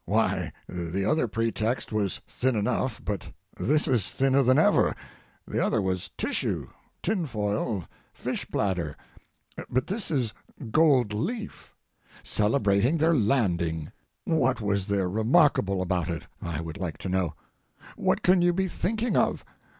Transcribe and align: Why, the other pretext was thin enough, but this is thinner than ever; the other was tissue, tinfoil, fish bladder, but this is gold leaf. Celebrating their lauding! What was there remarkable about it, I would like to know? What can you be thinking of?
Why, 0.05 0.51
the 0.67 1.05
other 1.05 1.27
pretext 1.27 1.91
was 1.93 2.21
thin 2.27 2.55
enough, 2.55 2.99
but 3.05 3.27
this 3.57 3.87
is 3.87 4.09
thinner 4.11 4.41
than 4.41 4.57
ever; 4.57 4.95
the 5.47 5.63
other 5.63 5.79
was 5.79 6.09
tissue, 6.17 6.69
tinfoil, 7.03 7.85
fish 8.11 8.45
bladder, 8.45 8.97
but 9.69 9.85
this 9.85 10.09
is 10.09 10.33
gold 10.71 11.13
leaf. 11.13 11.75
Celebrating 12.23 12.97
their 12.97 13.13
lauding! 13.13 13.91
What 14.23 14.59
was 14.59 14.87
there 14.87 15.07
remarkable 15.07 15.83
about 15.83 16.09
it, 16.09 16.25
I 16.41 16.61
would 16.61 16.79
like 16.79 16.97
to 16.97 17.07
know? 17.09 17.35
What 17.95 18.23
can 18.23 18.41
you 18.41 18.53
be 18.53 18.67
thinking 18.67 19.15
of? 19.15 19.45